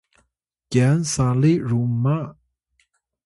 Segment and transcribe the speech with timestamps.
[0.71, 2.17] kyan sali ruma